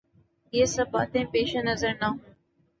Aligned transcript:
یہ 0.53 0.65
سب 0.65 0.85
باتیں 0.91 1.23
پیش 1.31 1.55
نظر 1.65 1.91
نہ 2.01 2.05
ہوں۔ 2.05 2.17